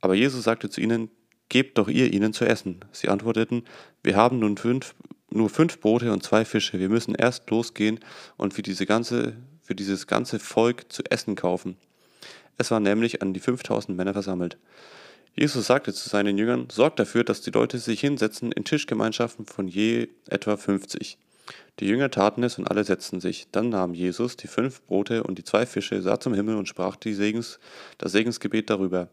Aber 0.00 0.14
Jesus 0.14 0.44
sagte 0.44 0.70
zu 0.70 0.80
ihnen, 0.80 1.10
Gebt 1.48 1.78
doch 1.78 1.88
ihr 1.88 2.12
ihnen 2.12 2.32
zu 2.32 2.44
essen. 2.44 2.80
Sie 2.92 3.08
antworteten, 3.08 3.64
wir 4.02 4.16
haben 4.16 4.40
nun 4.40 4.56
fünf, 4.56 4.94
nur 5.30 5.48
fünf 5.48 5.80
Brote 5.80 6.12
und 6.12 6.22
zwei 6.22 6.44
Fische. 6.44 6.80
Wir 6.80 6.88
müssen 6.88 7.14
erst 7.14 7.48
losgehen 7.50 8.00
und 8.36 8.52
für, 8.52 8.62
diese 8.62 8.84
ganze, 8.84 9.36
für 9.62 9.74
dieses 9.74 10.06
ganze 10.06 10.40
Volk 10.40 10.92
zu 10.92 11.04
essen 11.04 11.36
kaufen. 11.36 11.76
Es 12.58 12.70
waren 12.70 12.82
nämlich 12.82 13.22
an 13.22 13.32
die 13.32 13.40
5000 13.40 13.96
Männer 13.96 14.12
versammelt. 14.12 14.56
Jesus 15.36 15.66
sagte 15.66 15.92
zu 15.92 16.08
seinen 16.08 16.38
Jüngern, 16.38 16.68
sorgt 16.70 16.98
dafür, 16.98 17.22
dass 17.22 17.42
die 17.42 17.50
Leute 17.50 17.78
sich 17.78 18.00
hinsetzen 18.00 18.50
in 18.50 18.64
Tischgemeinschaften 18.64 19.44
von 19.46 19.68
je 19.68 20.08
etwa 20.28 20.56
50. 20.56 21.18
Die 21.78 21.86
Jünger 21.86 22.10
taten 22.10 22.42
es 22.42 22.58
und 22.58 22.70
alle 22.70 22.84
setzten 22.84 23.20
sich. 23.20 23.48
Dann 23.52 23.68
nahm 23.68 23.92
Jesus 23.94 24.36
die 24.36 24.48
fünf 24.48 24.82
Brote 24.82 25.22
und 25.22 25.38
die 25.38 25.44
zwei 25.44 25.66
Fische, 25.66 26.00
sah 26.00 26.18
zum 26.18 26.34
Himmel 26.34 26.56
und 26.56 26.68
sprach 26.68 26.96
Segens, 27.04 27.58
das 27.98 28.12
Segensgebet 28.12 28.70
darüber. 28.70 29.08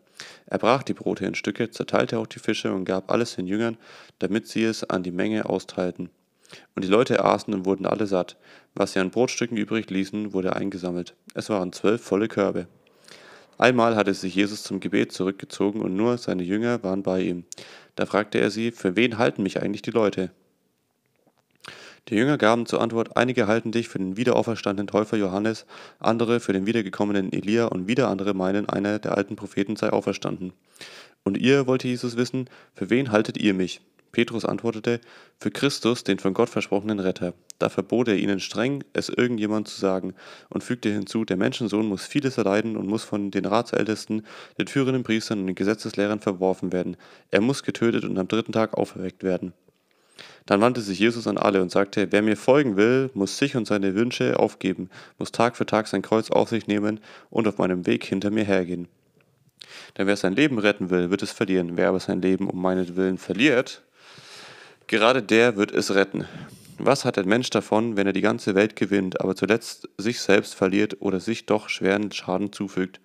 Er 0.46 0.60
brach 0.60 0.84
die 0.84 0.94
Brote 0.94 1.26
in 1.26 1.36
Stücke, 1.36 1.70
zerteilte 1.72 2.18
auch 2.18 2.28
die 2.28 2.40
Fische 2.40 2.74
und 2.74 2.86
gab 2.86 3.12
alles 3.12 3.36
den 3.36 3.48
Jüngern, 3.48 3.78
damit 4.20 4.48
sie 4.48 4.64
es 4.64 4.84
an 4.84 5.04
die 5.04 5.12
Menge 5.12 5.50
austeilten. 5.50 6.10
Und 6.76 6.84
die 6.84 6.90
Leute 6.90 7.24
aßen 7.24 7.54
und 7.54 7.66
wurden 7.66 7.86
alle 7.86 8.08
satt. 8.08 8.38
Was 8.76 8.94
sie 8.94 9.00
an 9.00 9.12
Brotstücken 9.12 9.58
übrig 9.58 9.90
ließen, 9.90 10.34
wurde 10.34 10.56
eingesammelt. 10.56 11.16
Es 11.34 11.50
waren 11.50 11.74
zwölf 11.74 12.02
volle 12.02 12.28
Körbe. 12.28 12.68
Einmal 13.58 13.96
hatte 13.96 14.14
sich 14.14 14.36
Jesus 14.36 14.64
zum 14.64 14.80
Gebet 14.80 15.12
zurückgezogen 15.12 15.82
und 15.82 15.96
nur 15.96 16.18
seine 16.18 16.44
Jünger 16.44 16.84
waren 16.84 17.04
bei 17.04 17.22
ihm. 17.22 17.46
Da 17.96 18.06
fragte 18.06 18.40
er 18.40 18.50
sie, 18.50 18.72
für 18.72 18.96
wen 18.96 19.18
halten 19.18 19.44
mich 19.44 19.62
eigentlich 19.62 19.84
die 19.84 19.92
Leute? 19.92 20.32
Die 22.10 22.16
Jünger 22.16 22.38
gaben 22.38 22.66
zur 22.66 22.82
Antwort, 22.82 23.16
einige 23.16 23.48
halten 23.48 23.72
dich 23.72 23.88
für 23.88 23.98
den 23.98 24.18
wiederauferstandenen 24.18 24.88
Täufer 24.88 25.16
Johannes, 25.16 25.66
andere 26.00 26.42
für 26.42 26.52
den 26.52 26.66
wiedergekommenen 26.66 27.32
Elia 27.32 27.68
und 27.68 27.88
wieder 27.88 28.10
andere 28.10 28.34
meinen, 28.34 28.68
einer 28.68 29.00
der 29.00 29.18
alten 29.18 29.38
Propheten 29.38 29.78
sei 29.78 29.90
auferstanden. 29.90 30.52
Und 31.24 31.38
ihr, 31.38 31.66
wollte 31.66 31.88
Jesus 31.88 32.18
wissen, 32.18 32.50
für 32.76 32.90
wen 32.90 33.12
haltet 33.12 33.38
ihr 33.38 33.54
mich? 33.54 33.80
Petrus 34.12 34.46
antwortete, 34.46 35.00
für 35.40 35.50
Christus, 35.50 36.04
den 36.04 36.20
von 36.20 36.34
Gott 36.34 36.50
versprochenen 36.50 37.00
Retter. 37.00 37.34
Da 37.58 37.70
verbot 37.70 38.10
er 38.10 38.18
ihnen 38.18 38.40
streng, 38.40 38.84
es 38.94 39.10
irgendjemand 39.10 39.70
zu 39.70 39.80
sagen, 39.80 40.14
und 40.50 40.64
fügte 40.64 40.90
hinzu, 40.90 41.26
der 41.26 41.38
Menschensohn 41.38 41.88
muss 41.88 42.06
vieles 42.06 42.38
erleiden 42.38 42.78
und 42.78 42.88
muss 42.88 43.04
von 43.04 43.32
den 43.32 43.46
Ratsältesten, 43.46 44.26
den 44.60 44.68
führenden 44.68 45.04
Priestern 45.04 45.40
und 45.40 45.48
den 45.48 45.56
Gesetzeslehrern 45.56 46.20
verworfen 46.20 46.72
werden. 46.74 46.96
Er 47.32 47.42
muss 47.42 47.64
getötet 47.64 48.04
und 48.04 48.20
am 48.20 48.28
dritten 48.28 48.52
Tag 48.52 48.76
auferweckt 48.76 49.24
werden. 49.24 49.54
Dann 50.46 50.62
wandte 50.62 50.82
sich 50.82 51.00
Jesus 51.00 51.28
an 51.28 51.38
alle 51.38 51.62
und 51.62 51.72
sagte, 51.72 52.12
wer 52.12 52.22
mir 52.22 52.38
folgen 52.38 52.76
will, 52.76 53.10
muss 53.14 53.38
sich 53.38 53.56
und 53.56 53.66
seine 53.66 53.96
Wünsche 53.96 54.40
aufgeben, 54.40 54.90
muss 55.18 55.32
Tag 55.32 55.56
für 55.56 55.66
Tag 55.66 55.88
sein 55.88 56.02
Kreuz 56.02 56.32
auf 56.32 56.50
sich 56.50 56.68
nehmen 56.68 57.00
und 57.30 57.48
auf 57.48 57.58
meinem 57.58 57.86
Weg 57.86 58.04
hinter 58.04 58.30
mir 58.30 58.44
hergehen. 58.44 58.88
Denn 59.98 60.08
wer 60.08 60.18
sein 60.18 60.36
Leben 60.36 60.60
retten 60.60 60.90
will, 60.90 61.10
wird 61.10 61.24
es 61.24 61.32
verlieren. 61.32 61.78
Wer 61.78 61.90
aber 61.90 62.00
sein 62.00 62.22
Leben 62.22 62.50
um 62.50 62.62
meinetwillen 62.62 63.18
verliert, 63.18 63.82
Gerade 64.88 65.24
der 65.24 65.56
wird 65.56 65.72
es 65.72 65.96
retten. 65.96 66.28
Was 66.78 67.06
hat 67.06 67.18
ein 67.18 67.28
Mensch 67.28 67.50
davon, 67.50 67.96
wenn 67.96 68.08
er 68.08 68.14
die 68.14 68.22
ganze 68.22 68.56
Welt 68.56 68.76
gewinnt, 68.76 69.22
aber 69.22 69.36
zuletzt 69.36 69.88
sich 69.98 70.20
selbst 70.20 70.56
verliert 70.56 70.98
oder 71.00 71.20
sich 71.20 71.46
doch 71.46 71.70
schweren 71.70 72.12
Schaden 72.12 72.52
zufügt? 72.52 73.00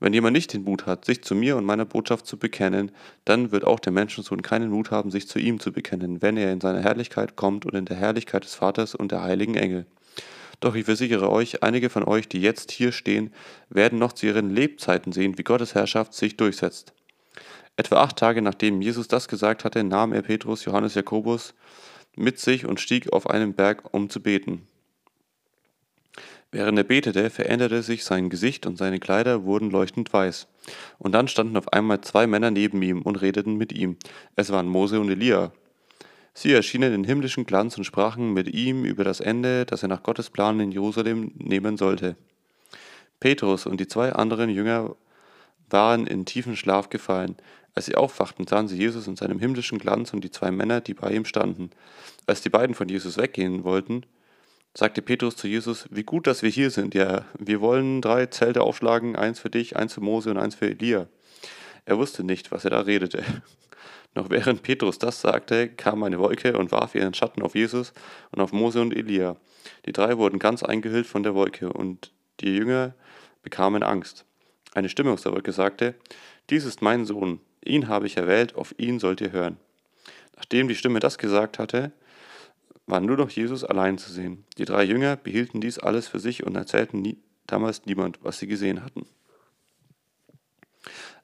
Wenn 0.00 0.12
jemand 0.12 0.34
nicht 0.34 0.52
den 0.52 0.62
Mut 0.62 0.86
hat, 0.86 1.04
sich 1.04 1.22
zu 1.22 1.34
mir 1.34 1.56
und 1.56 1.64
meiner 1.64 1.84
Botschaft 1.84 2.26
zu 2.26 2.36
bekennen, 2.36 2.92
dann 3.24 3.50
wird 3.50 3.64
auch 3.64 3.80
der 3.80 3.92
Menschensohn 3.92 4.42
keinen 4.42 4.70
Mut 4.70 4.90
haben, 4.90 5.10
sich 5.10 5.26
zu 5.26 5.38
ihm 5.38 5.58
zu 5.58 5.72
bekennen, 5.72 6.22
wenn 6.22 6.36
er 6.36 6.52
in 6.52 6.60
seiner 6.60 6.80
Herrlichkeit 6.80 7.34
kommt 7.34 7.66
und 7.66 7.74
in 7.74 7.84
der 7.84 7.96
Herrlichkeit 7.96 8.44
des 8.44 8.54
Vaters 8.54 8.94
und 8.94 9.10
der 9.10 9.22
heiligen 9.22 9.56
Engel. 9.56 9.86
Doch 10.60 10.74
ich 10.74 10.84
versichere 10.84 11.30
euch, 11.30 11.62
einige 11.62 11.90
von 11.90 12.04
euch, 12.04 12.28
die 12.28 12.40
jetzt 12.40 12.70
hier 12.70 12.92
stehen, 12.92 13.32
werden 13.70 13.98
noch 13.98 14.12
zu 14.12 14.26
ihren 14.26 14.50
Lebzeiten 14.50 15.12
sehen, 15.12 15.38
wie 15.38 15.44
Gottes 15.44 15.74
Herrschaft 15.74 16.14
sich 16.14 16.36
durchsetzt. 16.36 16.92
Etwa 17.76 18.02
acht 18.02 18.16
Tage 18.16 18.42
nachdem 18.42 18.82
Jesus 18.82 19.06
das 19.06 19.28
gesagt 19.28 19.64
hatte, 19.64 19.84
nahm 19.84 20.12
er 20.12 20.22
Petrus, 20.22 20.64
Johannes, 20.64 20.94
Jakobus 20.94 21.54
mit 22.16 22.40
sich 22.40 22.66
und 22.66 22.80
stieg 22.80 23.12
auf 23.12 23.30
einen 23.30 23.54
Berg, 23.54 23.94
um 23.94 24.10
zu 24.10 24.20
beten. 24.20 24.66
Während 26.50 26.78
er 26.78 26.84
betete, 26.84 27.28
veränderte 27.28 27.82
sich 27.82 28.04
sein 28.04 28.30
Gesicht 28.30 28.64
und 28.66 28.78
seine 28.78 28.98
Kleider 28.98 29.44
wurden 29.44 29.70
leuchtend 29.70 30.12
weiß. 30.12 30.46
Und 30.98 31.12
dann 31.12 31.28
standen 31.28 31.56
auf 31.58 31.72
einmal 31.72 32.00
zwei 32.00 32.26
Männer 32.26 32.50
neben 32.50 32.80
ihm 32.80 33.02
und 33.02 33.16
redeten 33.16 33.56
mit 33.56 33.72
ihm. 33.72 33.96
Es 34.34 34.50
waren 34.50 34.66
Mose 34.66 34.98
und 34.98 35.10
Elia. 35.10 35.52
Sie 36.32 36.52
erschienen 36.52 36.94
in 36.94 37.04
himmlischen 37.04 37.44
Glanz 37.44 37.76
und 37.76 37.84
sprachen 37.84 38.32
mit 38.32 38.48
ihm 38.48 38.84
über 38.84 39.04
das 39.04 39.20
Ende, 39.20 39.66
das 39.66 39.82
er 39.82 39.88
nach 39.88 40.02
Gottes 40.02 40.30
Plan 40.30 40.60
in 40.60 40.72
Jerusalem 40.72 41.32
nehmen 41.36 41.76
sollte. 41.76 42.16
Petrus 43.20 43.66
und 43.66 43.80
die 43.80 43.88
zwei 43.88 44.12
anderen 44.12 44.48
Jünger 44.48 44.94
waren 45.68 46.06
in 46.06 46.24
tiefen 46.24 46.56
Schlaf 46.56 46.88
gefallen. 46.88 47.36
Als 47.74 47.86
sie 47.86 47.96
aufwachten, 47.96 48.46
sahen 48.46 48.68
sie 48.68 48.78
Jesus 48.78 49.06
in 49.06 49.16
seinem 49.16 49.38
himmlischen 49.38 49.78
Glanz 49.78 50.12
und 50.14 50.24
die 50.24 50.30
zwei 50.30 50.50
Männer, 50.50 50.80
die 50.80 50.94
bei 50.94 51.10
ihm 51.10 51.24
standen. 51.24 51.70
Als 52.26 52.40
die 52.40 52.50
beiden 52.50 52.74
von 52.74 52.88
Jesus 52.88 53.18
weggehen 53.18 53.64
wollten, 53.64 54.04
sagte 54.78 55.02
Petrus 55.02 55.34
zu 55.34 55.48
Jesus, 55.48 55.88
wie 55.90 56.04
gut, 56.04 56.28
dass 56.28 56.44
wir 56.44 56.50
hier 56.50 56.70
sind, 56.70 56.94
ja, 56.94 57.24
wir 57.36 57.60
wollen 57.60 58.00
drei 58.00 58.26
Zelte 58.26 58.60
aufschlagen, 58.62 59.16
eins 59.16 59.40
für 59.40 59.50
dich, 59.50 59.74
eins 59.74 59.94
für 59.94 60.00
Mose 60.00 60.30
und 60.30 60.38
eins 60.38 60.54
für 60.54 60.66
Elia. 60.66 61.08
Er 61.84 61.98
wusste 61.98 62.22
nicht, 62.22 62.52
was 62.52 62.62
er 62.62 62.70
da 62.70 62.82
redete. 62.82 63.24
Noch 64.14 64.30
während 64.30 64.62
Petrus 64.62 65.00
das 65.00 65.20
sagte, 65.20 65.68
kam 65.68 66.04
eine 66.04 66.20
Wolke 66.20 66.56
und 66.56 66.70
warf 66.70 66.94
ihren 66.94 67.12
Schatten 67.12 67.42
auf 67.42 67.56
Jesus 67.56 67.92
und 68.30 68.40
auf 68.40 68.52
Mose 68.52 68.80
und 68.80 68.94
Elia. 68.94 69.34
Die 69.84 69.92
drei 69.92 70.16
wurden 70.16 70.38
ganz 70.38 70.62
eingehüllt 70.62 71.08
von 71.08 71.24
der 71.24 71.34
Wolke 71.34 71.72
und 71.72 72.12
die 72.38 72.54
Jünger 72.54 72.94
bekamen 73.42 73.82
Angst. 73.82 74.26
Eine 74.74 74.90
Stimme 74.90 75.10
aus 75.10 75.22
der 75.22 75.32
Wolke 75.32 75.50
sagte, 75.50 75.96
dies 76.50 76.64
ist 76.64 76.82
mein 76.82 77.04
Sohn, 77.04 77.40
Ihn 77.64 77.88
habe 77.88 78.06
ich 78.06 78.16
erwählt, 78.16 78.54
auf 78.54 78.76
ihn 78.78 79.00
sollt 79.00 79.20
ihr 79.22 79.32
hören. 79.32 79.56
Nachdem 80.36 80.68
die 80.68 80.76
Stimme 80.76 81.00
das 81.00 81.18
gesagt 81.18 81.58
hatte, 81.58 81.90
war 82.88 83.00
nur 83.00 83.16
noch 83.16 83.30
Jesus 83.30 83.64
allein 83.64 83.98
zu 83.98 84.10
sehen. 84.12 84.44
Die 84.56 84.64
drei 84.64 84.84
Jünger 84.84 85.16
behielten 85.16 85.60
dies 85.60 85.78
alles 85.78 86.08
für 86.08 86.18
sich 86.18 86.44
und 86.44 86.56
erzählten 86.56 87.02
nie, 87.02 87.18
damals 87.46 87.86
niemand, 87.86 88.18
was 88.22 88.38
sie 88.38 88.46
gesehen 88.46 88.84
hatten. 88.84 89.06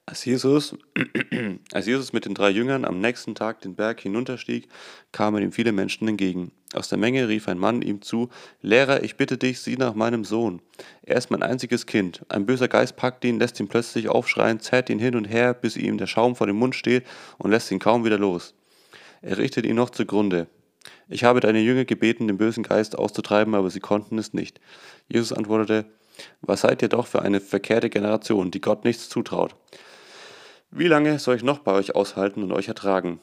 Als 0.07 0.23
Jesus, 0.23 0.75
als 1.73 1.87
Jesus 1.87 2.13
mit 2.13 2.25
den 2.25 2.35
drei 2.35 2.51
Jüngern 2.51 2.85
am 2.85 2.99
nächsten 2.99 3.33
Tag 3.33 3.61
den 3.61 3.73
Berg 3.73 3.99
hinunterstieg, 4.01 4.67
kamen 5.11 5.41
ihm 5.41 5.51
viele 5.51 5.71
Menschen 5.71 6.07
entgegen. 6.07 6.51
Aus 6.75 6.89
der 6.89 6.99
Menge 6.99 7.27
rief 7.27 7.47
ein 7.47 7.57
Mann 7.57 7.81
ihm 7.81 8.03
zu, 8.03 8.29
Lehrer, 8.61 9.03
ich 9.03 9.15
bitte 9.15 9.39
dich, 9.39 9.61
sieh 9.61 9.77
nach 9.77 9.95
meinem 9.95 10.23
Sohn. 10.23 10.61
Er 11.01 11.17
ist 11.17 11.31
mein 11.31 11.41
einziges 11.41 11.87
Kind. 11.87 12.23
Ein 12.29 12.45
böser 12.45 12.67
Geist 12.67 12.97
packt 12.97 13.25
ihn, 13.25 13.39
lässt 13.39 13.59
ihn 13.59 13.67
plötzlich 13.67 14.07
aufschreien, 14.07 14.59
zerrt 14.59 14.91
ihn 14.91 14.99
hin 14.99 15.15
und 15.15 15.25
her, 15.25 15.55
bis 15.55 15.75
ihm 15.75 15.97
der 15.97 16.07
Schaum 16.07 16.35
vor 16.35 16.45
dem 16.45 16.57
Mund 16.57 16.75
steht 16.75 17.03
und 17.39 17.49
lässt 17.49 17.71
ihn 17.71 17.79
kaum 17.79 18.05
wieder 18.05 18.19
los. 18.19 18.53
Er 19.23 19.39
richtet 19.39 19.65
ihn 19.65 19.75
noch 19.75 19.89
zugrunde. 19.89 20.45
Ich 21.07 21.23
habe 21.23 21.39
deine 21.39 21.59
Jünger 21.59 21.85
gebeten, 21.85 22.27
den 22.27 22.37
bösen 22.37 22.63
Geist 22.63 22.97
auszutreiben, 22.97 23.53
aber 23.53 23.69
sie 23.69 23.79
konnten 23.79 24.17
es 24.17 24.33
nicht. 24.33 24.59
Jesus 25.07 25.31
antwortete, 25.31 25.85
was 26.41 26.61
seid 26.61 26.81
ihr 26.81 26.89
doch 26.89 27.07
für 27.07 27.21
eine 27.21 27.39
verkehrte 27.39 27.89
Generation, 27.89 28.51
die 28.51 28.61
Gott 28.61 28.85
nichts 28.85 29.09
zutraut? 29.09 29.55
Wie 30.71 30.87
lange 30.87 31.19
soll 31.19 31.35
ich 31.35 31.43
noch 31.43 31.59
bei 31.59 31.73
euch 31.73 31.95
aushalten 31.95 32.41
und 32.43 32.51
euch 32.51 32.67
ertragen? 32.67 33.19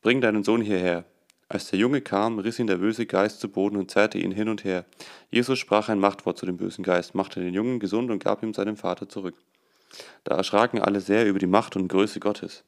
Bring 0.00 0.20
deinen 0.20 0.44
Sohn 0.44 0.60
hierher. 0.60 1.04
Als 1.48 1.70
der 1.70 1.78
Junge 1.78 2.00
kam, 2.00 2.38
riss 2.38 2.58
ihn 2.58 2.66
der 2.66 2.78
böse 2.78 3.06
Geist 3.06 3.40
zu 3.40 3.48
Boden 3.48 3.76
und 3.76 3.90
zerrte 3.90 4.18
ihn 4.18 4.32
hin 4.32 4.48
und 4.48 4.64
her. 4.64 4.86
Jesus 5.30 5.58
sprach 5.58 5.88
ein 5.88 6.00
Machtwort 6.00 6.38
zu 6.38 6.46
dem 6.46 6.56
bösen 6.56 6.82
Geist, 6.82 7.14
machte 7.14 7.40
den 7.40 7.54
Jungen 7.54 7.80
gesund 7.80 8.10
und 8.10 8.22
gab 8.22 8.42
ihm 8.42 8.54
seinem 8.54 8.76
Vater 8.76 9.08
zurück. 9.08 9.34
Da 10.24 10.36
erschraken 10.36 10.80
alle 10.80 11.00
sehr 11.00 11.26
über 11.26 11.38
die 11.38 11.46
Macht 11.46 11.76
und 11.76 11.88
Größe 11.88 12.18
Gottes. 12.18 12.64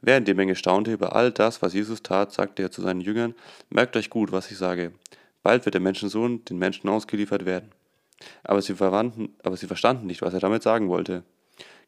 Während 0.00 0.28
die 0.28 0.34
Menge 0.34 0.54
staunte 0.54 0.92
über 0.92 1.16
all 1.16 1.32
das, 1.32 1.60
was 1.60 1.74
Jesus 1.74 2.02
tat, 2.02 2.32
sagte 2.32 2.62
er 2.62 2.70
zu 2.70 2.82
seinen 2.82 3.00
Jüngern, 3.00 3.34
merkt 3.70 3.96
euch 3.96 4.10
gut, 4.10 4.30
was 4.30 4.50
ich 4.50 4.58
sage. 4.58 4.92
Bald 5.42 5.64
wird 5.64 5.74
der 5.74 5.80
Menschensohn 5.80 6.44
den 6.44 6.58
Menschen 6.58 6.88
ausgeliefert 6.88 7.44
werden. 7.44 7.72
Aber 8.44 8.62
sie, 8.62 8.74
aber 8.78 9.56
sie 9.56 9.66
verstanden 9.66 10.06
nicht, 10.06 10.22
was 10.22 10.34
er 10.34 10.40
damit 10.40 10.62
sagen 10.62 10.88
wollte. 10.88 11.24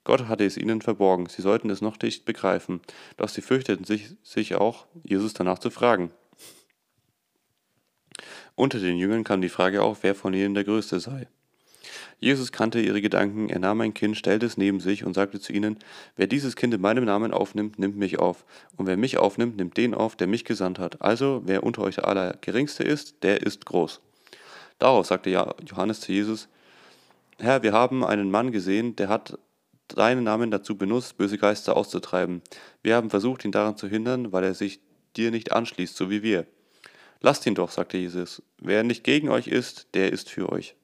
Gott 0.04 0.28
hatte 0.28 0.44
es 0.44 0.56
ihnen 0.56 0.80
verborgen, 0.80 1.26
sie 1.26 1.42
sollten 1.42 1.68
es 1.70 1.82
noch 1.82 2.00
nicht 2.00 2.24
begreifen, 2.24 2.80
doch 3.16 3.28
sie 3.28 3.42
fürchteten 3.42 3.84
sich, 3.84 4.14
sich 4.22 4.54
auch, 4.54 4.86
Jesus 5.02 5.34
danach 5.34 5.58
zu 5.58 5.70
fragen. 5.70 6.10
Unter 8.54 8.78
den 8.78 8.96
Jüngern 8.96 9.24
kam 9.24 9.40
die 9.42 9.48
Frage 9.48 9.82
auf, 9.82 10.02
wer 10.02 10.14
von 10.14 10.34
ihnen 10.34 10.54
der 10.54 10.64
Größte 10.64 11.00
sei. 11.00 11.28
Jesus 12.20 12.52
kannte 12.52 12.80
ihre 12.80 13.00
Gedanken, 13.00 13.48
er 13.48 13.58
nahm 13.58 13.80
ein 13.80 13.94
Kind, 13.94 14.16
stellte 14.16 14.44
es 14.44 14.58
neben 14.58 14.78
sich 14.78 15.04
und 15.04 15.14
sagte 15.14 15.40
zu 15.40 15.54
ihnen, 15.54 15.78
wer 16.16 16.26
dieses 16.26 16.54
Kind 16.54 16.74
in 16.74 16.80
meinem 16.80 17.04
Namen 17.04 17.32
aufnimmt, 17.32 17.78
nimmt 17.78 17.96
mich 17.96 18.18
auf, 18.18 18.44
und 18.76 18.86
wer 18.86 18.98
mich 18.98 19.16
aufnimmt, 19.16 19.56
nimmt 19.56 19.78
den 19.78 19.94
auf, 19.94 20.16
der 20.16 20.26
mich 20.26 20.44
gesandt 20.44 20.78
hat. 20.78 21.00
Also, 21.00 21.42
wer 21.46 21.64
unter 21.64 21.82
euch 21.82 21.94
der 21.96 22.06
Allergeringste 22.06 22.84
ist, 22.84 23.22
der 23.22 23.42
ist 23.42 23.64
groß. 23.64 24.02
Darauf 24.78 25.06
sagte 25.06 25.30
Johannes 25.30 26.00
zu 26.00 26.12
Jesus, 26.12 26.48
Herr, 27.38 27.62
wir 27.62 27.72
haben 27.72 28.04
einen 28.04 28.30
Mann 28.30 28.52
gesehen, 28.52 28.96
der 28.96 29.08
hat 29.08 29.38
deinen 29.88 30.24
Namen 30.24 30.50
dazu 30.50 30.76
benutzt, 30.76 31.16
böse 31.16 31.38
Geister 31.38 31.74
auszutreiben. 31.74 32.42
Wir 32.82 32.96
haben 32.96 33.08
versucht, 33.08 33.44
ihn 33.46 33.52
daran 33.52 33.78
zu 33.78 33.88
hindern, 33.88 34.30
weil 34.30 34.44
er 34.44 34.54
sich 34.54 34.80
dir 35.16 35.30
nicht 35.30 35.52
anschließt, 35.52 35.96
so 35.96 36.10
wie 36.10 36.22
wir. 36.22 36.46
Lasst 37.22 37.46
ihn 37.46 37.54
doch, 37.54 37.70
sagte 37.70 37.96
Jesus. 37.96 38.42
Wer 38.58 38.84
nicht 38.84 39.04
gegen 39.04 39.30
euch 39.30 39.48
ist, 39.48 39.88
der 39.94 40.12
ist 40.12 40.30
für 40.30 40.50
euch. 40.50 40.74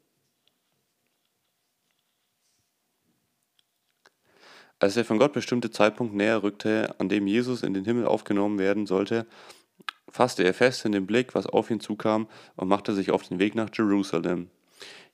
Als 4.78 4.95
der 4.95 5.04
von 5.06 5.18
Gott 5.18 5.33
bestimmte 5.33 5.71
Zeitpunkt 5.71 6.14
näher 6.14 6.42
rückte, 6.42 6.95
an 6.99 7.09
dem 7.09 7.26
Jesus 7.26 7.62
in 7.62 7.73
den 7.73 7.85
Himmel 7.85 8.06
aufgenommen 8.06 8.59
werden 8.59 8.87
sollte, 8.87 9.26
fasste 10.09 10.45
er 10.45 10.52
fest 10.52 10.85
in 10.85 10.92
den 10.92 11.06
Blick, 11.06 11.35
was 11.35 11.47
auf 11.47 11.71
ihn 11.71 11.80
zukam, 11.80 12.28
und 12.56 12.68
machte 12.68 12.95
sich 12.95 13.11
auf 13.11 13.26
den 13.26 13.38
Weg 13.38 13.54
nach 13.54 13.71
Jerusalem. 13.73 14.50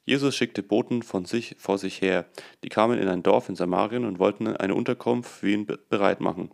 Jesus 0.05 0.35
schickte 0.35 0.65
Boten 0.65 1.03
von 1.03 1.27
sich 1.27 1.55
vor 1.59 1.79
sich 1.79 2.01
her, 2.01 2.27
die 2.65 2.69
kamen 2.69 2.99
in 2.99 3.07
ein 3.07 3.23
Dorf 3.23 3.49
in 3.49 3.55
Samarien 3.55 4.05
und 4.05 4.19
wollten 4.19 4.49
eine 4.49 4.75
Unterkunft 4.75 5.31
für 5.31 5.51
ihn 5.51 5.67
bereit 5.89 6.21
machen. 6.21 6.51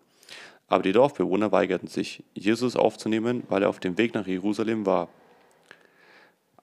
Aber 0.66 0.82
die 0.82 0.92
Dorfbewohner 0.92 1.50
weigerten 1.50 1.88
sich, 1.88 2.22
Jesus 2.34 2.76
aufzunehmen, 2.76 3.44
weil 3.48 3.62
er 3.62 3.70
auf 3.70 3.80
dem 3.80 3.96
Weg 3.96 4.12
nach 4.12 4.26
Jerusalem 4.26 4.84
war. 4.84 5.08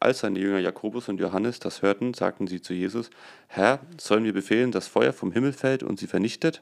Als 0.05 0.19
seine 0.19 0.37
Jünger 0.37 0.59
Jakobus 0.59 1.09
und 1.09 1.19
Johannes 1.19 1.57
das 1.57 1.81
hörten, 1.81 2.13
sagten 2.13 2.45
sie 2.45 2.61
zu 2.61 2.75
Jesus, 2.75 3.09
Herr, 3.47 3.79
sollen 3.99 4.23
wir 4.23 4.33
befehlen, 4.33 4.71
dass 4.71 4.87
Feuer 4.87 5.13
vom 5.13 5.31
Himmel 5.31 5.51
fällt 5.51 5.81
und 5.81 5.97
sie 5.97 6.05
vernichtet? 6.05 6.61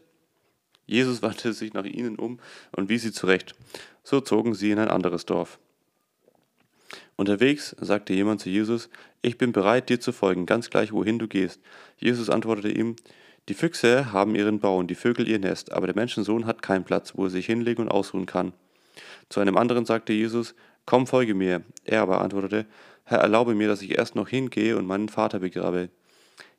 Jesus 0.85 1.21
wandte 1.21 1.51
sich 1.51 1.73
nach 1.73 1.83
ihnen 1.83 2.15
um 2.15 2.39
und 2.73 2.87
wies 2.87 3.01
sie 3.01 3.11
zurecht. 3.11 3.53
So 4.01 4.21
zogen 4.21 4.53
sie 4.53 4.71
in 4.71 4.79
ein 4.79 4.87
anderes 4.87 5.25
Dorf. 5.25 5.59
Unterwegs 7.17 7.75
sagte 7.81 8.13
jemand 8.13 8.39
zu 8.39 8.49
Jesus, 8.49 8.89
ich 9.21 9.37
bin 9.37 9.51
bereit, 9.51 9.89
dir 9.89 9.99
zu 9.99 10.13
folgen, 10.13 10.45
ganz 10.45 10.69
gleich 10.69 10.93
wohin 10.93 11.19
du 11.19 11.27
gehst. 11.27 11.59
Jesus 11.97 12.29
antwortete 12.29 12.69
ihm, 12.69 12.95
die 13.49 13.55
Füchse 13.55 14.13
haben 14.13 14.35
ihren 14.35 14.61
Bau 14.61 14.77
und 14.77 14.87
die 14.87 14.95
Vögel 14.95 15.27
ihr 15.27 15.39
Nest, 15.39 15.73
aber 15.73 15.87
der 15.87 15.97
Menschensohn 15.97 16.45
hat 16.45 16.61
keinen 16.61 16.85
Platz, 16.85 17.11
wo 17.17 17.25
er 17.25 17.29
sich 17.29 17.47
hinlegen 17.47 17.81
und 17.81 17.89
ausruhen 17.89 18.25
kann. 18.25 18.53
Zu 19.27 19.41
einem 19.41 19.57
anderen 19.57 19.85
sagte 19.85 20.13
Jesus, 20.13 20.55
Komm, 20.85 21.07
folge 21.07 21.33
mir. 21.33 21.63
Er 21.85 22.01
aber 22.01 22.21
antwortete, 22.21 22.65
Herr, 23.05 23.19
erlaube 23.19 23.55
mir, 23.55 23.67
dass 23.67 23.81
ich 23.81 23.97
erst 23.97 24.15
noch 24.15 24.29
hingehe 24.29 24.77
und 24.77 24.85
meinen 24.85 25.09
Vater 25.09 25.39
begrabe. 25.39 25.89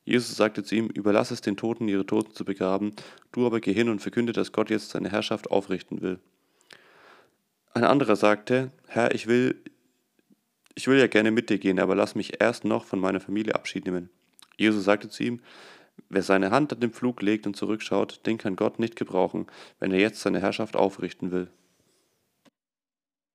Jesus 0.05 0.37
sagte 0.37 0.63
zu 0.63 0.75
ihm, 0.75 0.89
Überlass 0.89 1.31
es 1.31 1.41
den 1.41 1.57
Toten, 1.57 1.89
ihre 1.89 2.07
Toten 2.07 2.35
zu 2.35 2.45
begraben, 2.45 2.95
du 3.33 3.47
aber 3.47 3.61
geh 3.61 3.73
hin 3.73 3.89
und 3.89 4.01
verkünde, 4.01 4.33
dass 4.33 4.53
Gott 4.53 4.71
jetzt 4.71 4.91
seine 4.91 5.11
Herrschaft 5.11 5.51
aufrichten 5.51 6.03
will. 6.03 6.19
Ein 7.73 7.85
anderer 7.85 8.17
sagte, 8.17 8.71
Herr, 8.87 9.15
ich 9.15 9.27
will, 9.27 9.61
ich 10.75 10.87
will 10.87 10.99
ja 10.99 11.07
gerne 11.07 11.31
mit 11.31 11.51
dir 11.51 11.59
gehen, 11.59 11.81
aber 11.81 11.95
lass 11.95 12.15
mich 12.15 12.41
erst 12.41 12.65
noch 12.65 12.85
von 12.85 13.01
meiner 13.01 13.21
Familie 13.21 13.55
Abschied 13.55 13.87
nehmen. 13.87 14.11
Jesus 14.57 14.85
sagte 14.85 15.09
zu 15.09 15.23
ihm, 15.23 15.41
Wer 16.09 16.23
seine 16.23 16.51
Hand 16.51 16.73
an 16.73 16.81
den 16.81 16.93
Pflug 16.93 17.23
legt 17.23 17.47
und 17.47 17.57
zurückschaut, 17.57 18.27
den 18.27 18.37
kann 18.37 18.57
Gott 18.57 18.79
nicht 18.79 18.97
gebrauchen, 18.97 19.47
wenn 19.79 19.93
er 19.93 20.01
jetzt 20.01 20.21
seine 20.21 20.41
Herrschaft 20.41 20.77
aufrichten 20.77 21.31
will. 21.31 21.49